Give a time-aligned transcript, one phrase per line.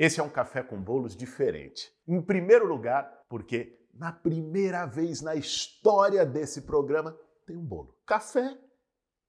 [0.00, 1.92] Esse é um café com bolos diferente.
[2.08, 7.14] Em primeiro lugar, porque na primeira vez na história desse programa
[7.46, 7.94] tem um bolo.
[8.06, 8.56] Café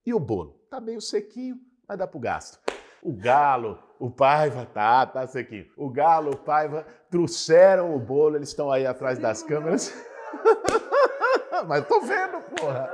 [0.05, 0.65] e o bolo.
[0.69, 2.57] Tá meio sequinho, mas dá pro gasto.
[3.03, 5.69] O Galo, o Paiva, tá, tá sequinho.
[5.75, 9.93] O Galo, o Paiva trouxeram o bolo, eles estão aí atrás das câmeras.
[11.67, 12.89] mas tô vendo, porra.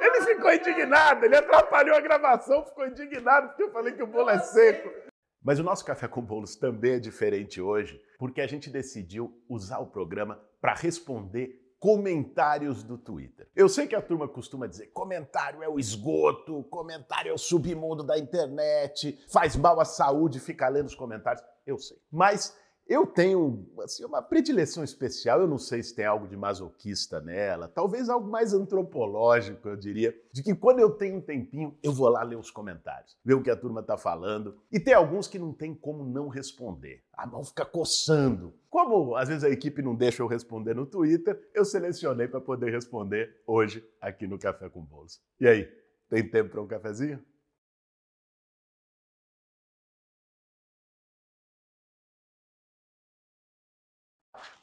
[0.00, 4.30] Ele ficou indignado, ele atrapalhou a gravação, ficou indignado porque eu falei que o bolo
[4.30, 5.04] é seco.
[5.44, 9.78] Mas o nosso Café com Bolos também é diferente hoje, porque a gente decidiu usar
[9.78, 13.46] o programa para responder comentários do Twitter.
[13.54, 18.02] Eu sei que a turma costuma dizer comentário é o esgoto, comentário é o submundo
[18.02, 21.44] da internet, faz mal à saúde ficar lendo os comentários.
[21.66, 21.98] Eu sei.
[22.10, 27.20] Mas eu tenho assim, uma predileção especial, eu não sei se tem algo de masoquista
[27.20, 31.92] nela, talvez algo mais antropológico, eu diria, de que quando eu tenho um tempinho, eu
[31.92, 34.56] vou lá ler os comentários, ver o que a turma está falando.
[34.70, 37.02] E tem alguns que não tem como não responder.
[37.12, 38.54] A mão fica coçando.
[38.68, 42.70] Como às vezes a equipe não deixa eu responder no Twitter, eu selecionei para poder
[42.70, 45.20] responder hoje aqui no Café com Bolsa.
[45.40, 45.68] E aí,
[46.08, 47.20] tem tempo para um cafezinho?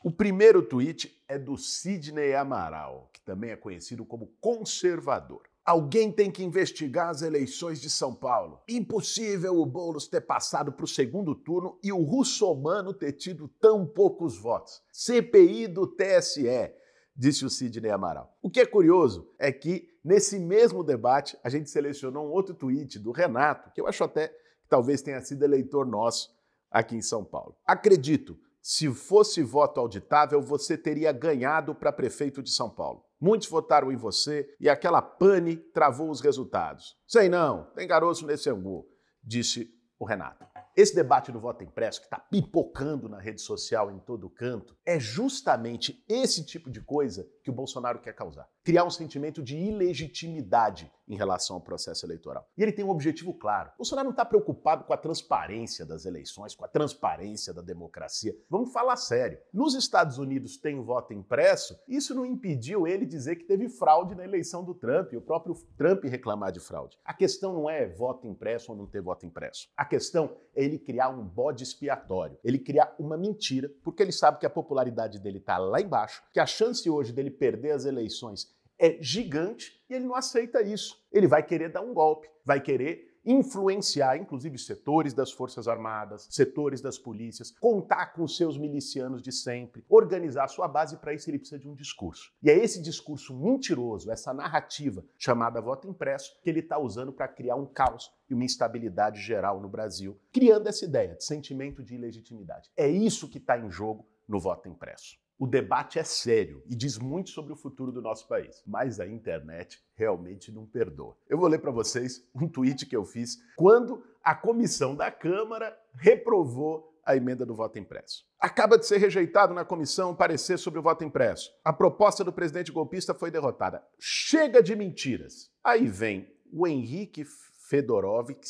[0.03, 5.44] O primeiro tweet é do Sidney Amaral, que também é conhecido como conservador.
[5.63, 8.63] Alguém tem que investigar as eleições de São Paulo.
[8.67, 13.85] Impossível o Boulos ter passado para o segundo turno e o russomano ter tido tão
[13.85, 14.81] poucos votos.
[14.91, 16.73] CPI do TSE,
[17.16, 18.35] disse o Sidney Amaral.
[18.41, 22.97] O que é curioso é que, nesse mesmo debate, a gente selecionou um outro tweet
[22.97, 26.35] do Renato, que eu acho até que talvez tenha sido eleitor nosso
[26.72, 27.55] aqui em São Paulo.
[27.67, 33.03] Acredito, se fosse voto auditável, você teria ganhado para prefeito de São Paulo.
[33.20, 36.95] Muitos votaram em você e aquela pane travou os resultados.
[37.08, 38.86] Sei não, tem garoto nesse angu,
[39.23, 40.45] disse o Renato.
[40.76, 45.00] Esse debate do voto impresso, que está pipocando na rede social em todo canto, é
[45.00, 48.48] justamente esse tipo de coisa que o Bolsonaro quer causar.
[48.64, 52.47] Criar um sentimento de ilegitimidade em relação ao processo eleitoral.
[52.57, 53.69] E ele tem um objetivo claro.
[53.75, 58.33] O Bolsonaro não está preocupado com a transparência das eleições, com a transparência da democracia.
[58.49, 59.38] Vamos falar sério.
[59.53, 64.23] Nos Estados Unidos tem voto impresso, isso não impediu ele dizer que teve fraude na
[64.23, 66.97] eleição do Trump e o próprio Trump reclamar de fraude.
[67.03, 69.67] A questão não é voto impresso ou não ter voto impresso.
[69.75, 74.39] A questão é ele criar um bode expiatório, ele criar uma mentira, porque ele sabe
[74.39, 78.49] que a popularidade dele está lá embaixo, que a chance hoje dele perder as eleições
[78.81, 81.00] é gigante e ele não aceita isso.
[81.12, 86.81] Ele vai querer dar um golpe, vai querer influenciar, inclusive, setores das Forças Armadas, setores
[86.81, 91.38] das polícias, contar com os seus milicianos de sempre, organizar sua base, para isso ele
[91.38, 92.34] precisa de um discurso.
[92.41, 97.28] E é esse discurso mentiroso, essa narrativa chamada voto impresso, que ele está usando para
[97.28, 101.94] criar um caos e uma instabilidade geral no Brasil, criando essa ideia de sentimento de
[101.94, 102.72] ilegitimidade.
[102.75, 105.21] É isso que está em jogo no voto impresso.
[105.41, 109.07] O debate é sério e diz muito sobre o futuro do nosso país, mas a
[109.07, 111.18] internet realmente não perdoa.
[111.28, 115.75] Eu vou ler para vocês um tweet que eu fiz quando a comissão da Câmara
[115.96, 118.24] reprovou a emenda do voto impresso.
[118.40, 121.50] Acaba de ser rejeitado na comissão um parecer sobre o voto impresso.
[121.66, 123.84] A proposta do presidente golpista foi derrotada.
[123.97, 125.50] Chega de mentiras.
[125.63, 127.25] Aí vem o Henrique
[127.68, 128.47] Fedorovic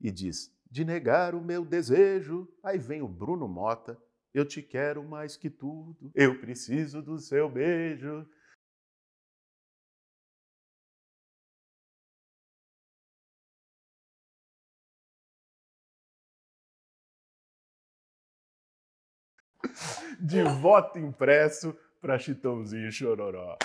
[0.00, 2.48] e diz: de negar o meu desejo.
[2.62, 4.00] Aí vem o Bruno Mota
[4.34, 8.26] eu te quero mais que tudo, eu preciso do seu beijo.
[20.20, 23.56] De voto impresso para Chitãozinho Chororó.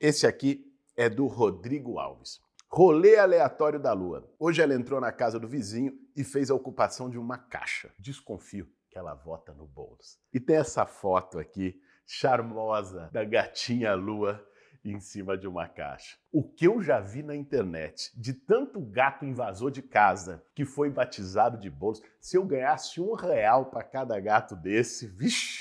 [0.00, 0.64] Esse aqui
[0.96, 2.40] é do Rodrigo Alves.
[2.78, 4.30] Rolê aleatório da lua.
[4.38, 7.90] Hoje ela entrou na casa do vizinho e fez a ocupação de uma caixa.
[7.98, 10.18] Desconfio que ela vota no Boulos.
[10.30, 14.46] E tem essa foto aqui, charmosa, da gatinha lua
[14.84, 16.18] em cima de uma caixa.
[16.30, 20.90] O que eu já vi na internet de tanto gato invasor de casa que foi
[20.90, 25.55] batizado de Boulos, se eu ganhasse um real para cada gato desse, vixi,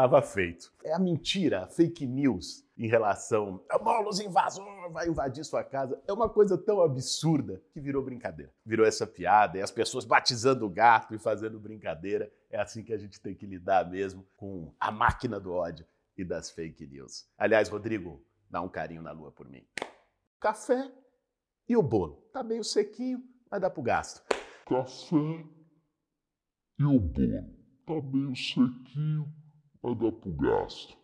[0.00, 0.72] estava feito.
[0.82, 6.00] É a mentira, a fake news em relação a bolos invasor vai invadir sua casa.
[6.06, 8.50] É uma coisa tão absurda que virou brincadeira.
[8.64, 12.32] Virou essa piada e as pessoas batizando o gato e fazendo brincadeira.
[12.48, 15.84] É assim que a gente tem que lidar mesmo com a máquina do ódio
[16.16, 17.28] e das fake news.
[17.36, 19.66] Aliás, Rodrigo, dá um carinho na lua por mim.
[20.40, 20.90] Café
[21.68, 22.26] e o bolo.
[22.32, 24.22] Tá meio sequinho, mas dá pro gasto.
[24.66, 25.44] Café
[26.78, 27.60] e o bolo.
[27.86, 29.30] Tá meio sequinho,
[29.82, 30.96] mas dá pro gasto.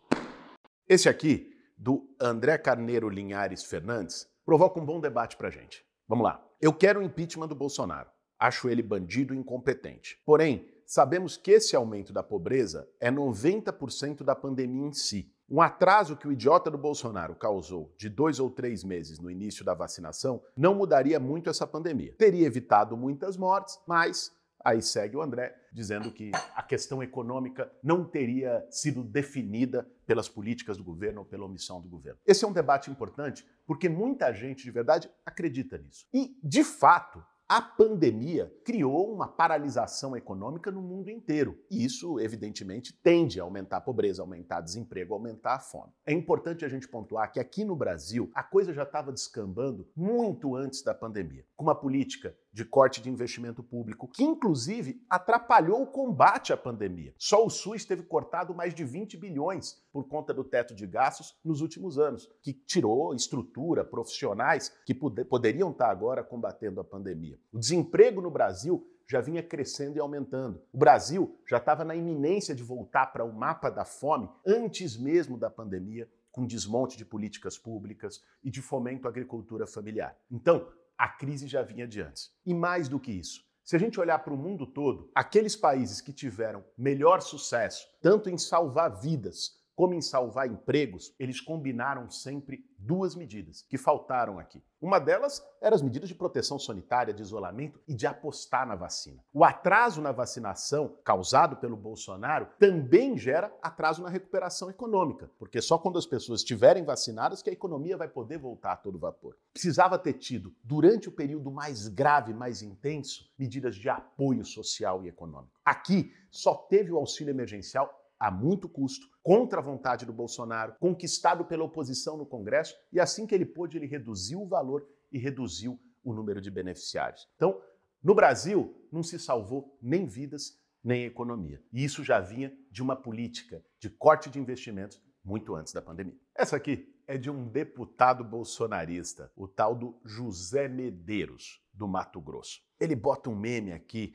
[0.87, 5.85] Esse aqui do André Carneiro Linhares Fernandes provoca um bom debate para gente.
[6.07, 6.43] Vamos lá.
[6.61, 8.09] Eu quero o impeachment do Bolsonaro.
[8.39, 10.17] Acho ele bandido e incompetente.
[10.25, 15.31] Porém, sabemos que esse aumento da pobreza é 90% da pandemia em si.
[15.49, 19.63] Um atraso que o idiota do Bolsonaro causou de dois ou três meses no início
[19.63, 22.13] da vacinação não mudaria muito essa pandemia.
[22.17, 24.31] Teria evitado muitas mortes, mas
[24.67, 30.75] Aí segue o André dizendo que a questão econômica não teria sido definida pelas políticas
[30.75, 32.19] do governo ou pela omissão do governo.
[32.25, 36.05] Esse é um debate importante porque muita gente de verdade acredita nisso.
[36.13, 41.57] E, de fato, a pandemia criou uma paralisação econômica no mundo inteiro.
[41.71, 45.93] E isso, evidentemente, tende a aumentar a pobreza, aumentar o desemprego, aumentar a fome.
[46.05, 50.57] É importante a gente pontuar que aqui no Brasil a coisa já estava descambando muito
[50.57, 55.85] antes da pandemia, com uma política de corte de investimento público, que inclusive atrapalhou o
[55.85, 57.13] combate à pandemia.
[57.15, 61.37] Só o SUS teve cortado mais de 20 bilhões por conta do teto de gastos
[61.45, 67.37] nos últimos anos, que tirou estrutura, profissionais que poderiam estar agora combatendo a pandemia.
[67.53, 70.59] O desemprego no Brasil já vinha crescendo e aumentando.
[70.73, 75.37] O Brasil já estava na iminência de voltar para o mapa da fome antes mesmo
[75.37, 80.17] da pandemia, com desmonte de políticas públicas e de fomento à agricultura familiar.
[80.31, 80.67] Então,
[80.97, 82.31] a crise já vinha de antes.
[82.45, 85.99] E mais do que isso, se a gente olhar para o mundo todo, aqueles países
[85.99, 92.65] que tiveram melhor sucesso, tanto em salvar vidas como em salvar empregos, eles combinaram sempre
[92.79, 94.59] duas medidas que faltaram aqui.
[94.81, 99.23] Uma delas era as medidas de proteção sanitária, de isolamento e de apostar na vacina.
[99.31, 105.77] O atraso na vacinação causado pelo Bolsonaro também gera atraso na recuperação econômica, porque só
[105.77, 109.37] quando as pessoas estiverem vacinadas que a economia vai poder voltar a todo vapor.
[109.53, 115.07] Precisava ter tido, durante o período mais grave, mais intenso, medidas de apoio social e
[115.07, 115.59] econômico.
[115.63, 121.45] Aqui só teve o auxílio emergencial a muito custo, contra a vontade do Bolsonaro, conquistado
[121.45, 125.79] pela oposição no Congresso, e assim que ele pôde, ele reduziu o valor e reduziu
[126.03, 127.27] o número de beneficiários.
[127.35, 127.61] Então,
[128.01, 131.61] no Brasil, não se salvou nem vidas, nem economia.
[131.73, 136.17] E isso já vinha de uma política de corte de investimentos muito antes da pandemia.
[136.33, 142.61] Essa aqui é de um deputado bolsonarista, o tal do José Medeiros, do Mato Grosso.
[142.79, 144.13] Ele bota um meme aqui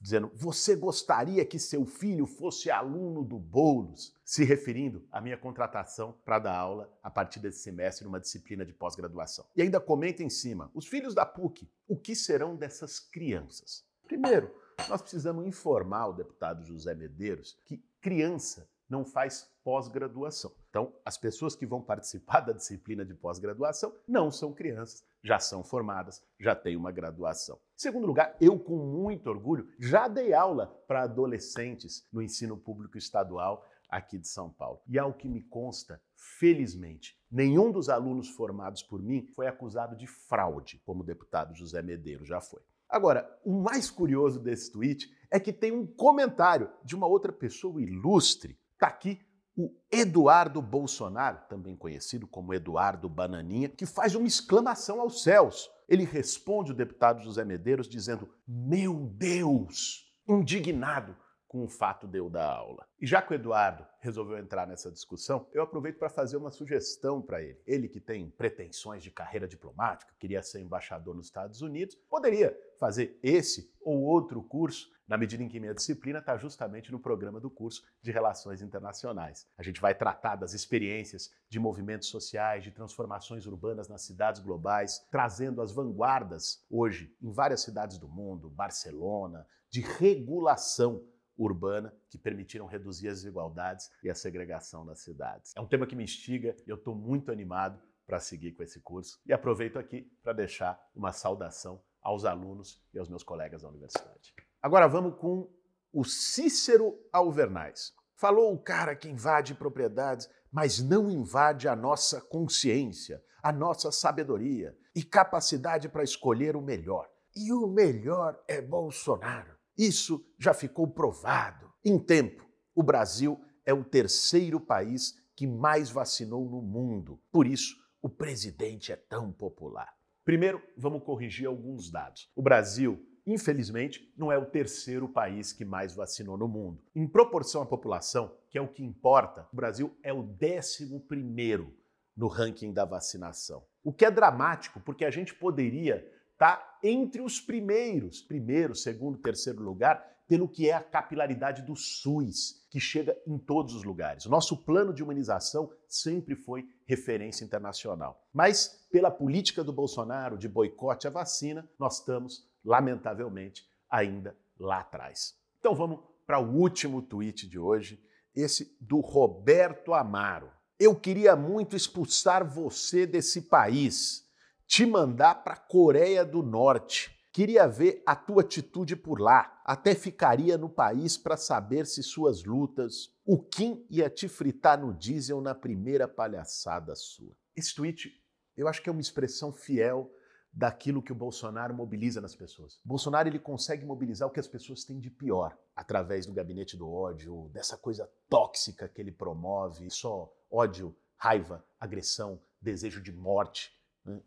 [0.00, 4.14] dizendo: Você gostaria que seu filho fosse aluno do Boulos?
[4.24, 8.72] Se referindo à minha contratação para dar aula a partir desse semestre numa disciplina de
[8.72, 9.44] pós-graduação.
[9.56, 13.84] E ainda comenta em cima: os filhos da PUC, o que serão dessas crianças?
[14.04, 14.54] Primeiro,
[14.88, 20.52] nós precisamos informar o deputado José Medeiros que criança não faz pós-graduação.
[20.68, 25.62] Então, as pessoas que vão participar da disciplina de pós-graduação não são crianças, já são
[25.62, 27.56] formadas, já têm uma graduação.
[27.56, 32.98] Em segundo lugar, eu, com muito orgulho, já dei aula para adolescentes no ensino público
[32.98, 34.80] estadual aqui de São Paulo.
[34.86, 40.06] E ao que me consta, felizmente, nenhum dos alunos formados por mim foi acusado de
[40.06, 42.62] fraude, como o deputado José Medeiros já foi.
[42.88, 47.80] Agora, o mais curioso desse tweet é que tem um comentário de uma outra pessoa
[47.80, 49.20] ilustre Está aqui
[49.54, 55.68] o Eduardo Bolsonaro, também conhecido como Eduardo Bananinha, que faz uma exclamação aos céus.
[55.86, 60.10] Ele responde o deputado José Medeiros dizendo: Meu Deus!
[60.26, 61.14] Indignado
[61.50, 62.86] com o fato de eu dar aula.
[63.00, 67.20] E já que o Eduardo resolveu entrar nessa discussão, eu aproveito para fazer uma sugestão
[67.20, 67.60] para ele.
[67.66, 73.18] Ele que tem pretensões de carreira diplomática, queria ser embaixador nos Estados Unidos, poderia fazer
[73.20, 77.50] esse ou outro curso, na medida em que minha disciplina está justamente no programa do
[77.50, 79.44] curso de Relações Internacionais.
[79.58, 85.04] A gente vai tratar das experiências de movimentos sociais, de transformações urbanas nas cidades globais,
[85.10, 91.04] trazendo as vanguardas hoje em várias cidades do mundo, Barcelona, de regulação
[91.44, 95.52] urbana que permitiram reduzir as desigualdades e a segregação nas cidades.
[95.56, 98.80] É um tema que me instiga e eu estou muito animado para seguir com esse
[98.80, 99.20] curso.
[99.24, 104.34] E aproveito aqui para deixar uma saudação aos alunos e aos meus colegas da universidade.
[104.60, 105.50] Agora vamos com
[105.92, 107.94] o Cícero Alvernais.
[108.16, 114.76] Falou o cara que invade propriedades, mas não invade a nossa consciência, a nossa sabedoria
[114.94, 117.08] e capacidade para escolher o melhor.
[117.34, 119.59] E o melhor é Bolsonaro.
[119.80, 121.72] Isso já ficou provado.
[121.82, 127.18] Em tempo, o Brasil é o terceiro país que mais vacinou no mundo.
[127.32, 129.90] Por isso, o presidente é tão popular.
[130.22, 132.30] Primeiro, vamos corrigir alguns dados.
[132.36, 136.84] O Brasil, infelizmente, não é o terceiro país que mais vacinou no mundo.
[136.94, 141.74] Em proporção à população, que é o que importa, o Brasil é o décimo primeiro
[142.14, 143.64] no ranking da vacinação.
[143.82, 146.06] O que é dramático, porque a gente poderia
[146.40, 152.66] está entre os primeiros, primeiro, segundo, terceiro lugar, pelo que é a capilaridade do SUS,
[152.70, 154.24] que chega em todos os lugares.
[154.24, 158.26] O nosso plano de humanização sempre foi referência internacional.
[158.32, 165.34] Mas, pela política do Bolsonaro de boicote à vacina, nós estamos lamentavelmente, ainda lá atrás.
[165.58, 168.02] Então vamos para o último tweet de hoje,
[168.34, 170.50] esse do Roberto Amaro.
[170.78, 174.29] Eu queria muito expulsar você desse país,
[174.70, 177.10] te mandar para a Coreia do Norte.
[177.32, 179.60] Queria ver a tua atitude por lá.
[179.64, 183.12] Até ficaria no país para saber se suas lutas.
[183.26, 187.34] O Kim ia te fritar no diesel na primeira palhaçada sua.
[187.56, 188.12] Esse tweet,
[188.56, 190.08] eu acho que é uma expressão fiel
[190.52, 192.78] daquilo que o Bolsonaro mobiliza nas pessoas.
[192.84, 196.88] Bolsonaro ele consegue mobilizar o que as pessoas têm de pior através do gabinete do
[196.88, 203.79] ódio, dessa coisa tóxica que ele promove, só ódio, raiva, agressão, desejo de morte.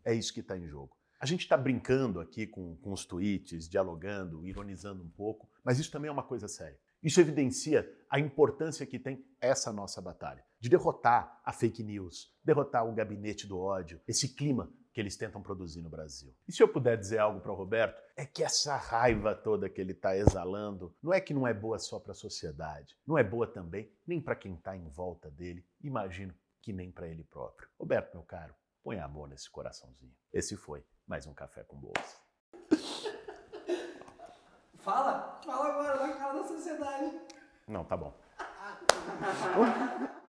[0.04, 0.96] É isso que está em jogo.
[1.20, 5.90] A gente está brincando aqui com, com os tweets, dialogando, ironizando um pouco, mas isso
[5.90, 6.78] também é uma coisa séria.
[7.02, 12.88] Isso evidencia a importância que tem essa nossa batalha de derrotar a fake news, derrotar
[12.88, 16.34] o gabinete do ódio, esse clima que eles tentam produzir no Brasil.
[16.48, 19.80] E se eu puder dizer algo para o Roberto, é que essa raiva toda que
[19.80, 23.24] ele está exalando não é que não é boa só para a sociedade, não é
[23.24, 27.68] boa também nem para quem está em volta dele, imagino que nem para ele próprio.
[27.78, 30.14] Roberto, meu caro, põe amor nesse coraçãozinho.
[30.30, 32.18] Esse foi mais um Café com Bolsa.
[34.76, 37.18] Fala, fala agora, na cara da sociedade.
[37.66, 38.14] Não, tá bom.